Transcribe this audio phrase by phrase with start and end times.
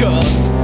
[0.00, 0.59] cut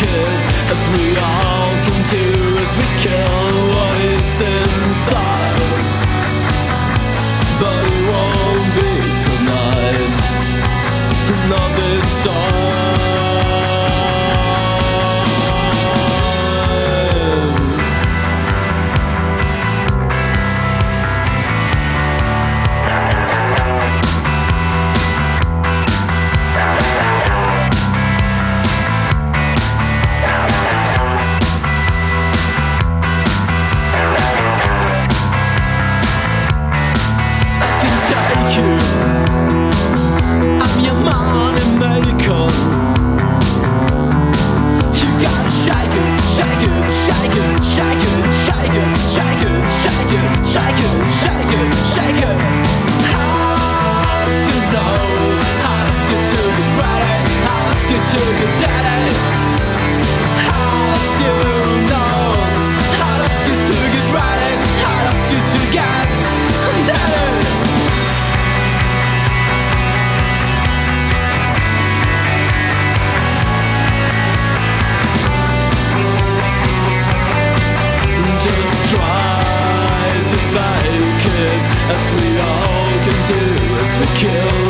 [0.00, 0.34] could
[0.72, 2.26] As we all can do
[2.64, 5.58] As we kill what is inside
[7.60, 8.92] But it won't be
[9.26, 12.57] tonight—not this time.
[38.56, 38.97] you.
[81.90, 83.42] As we all can do
[83.76, 84.67] as we kill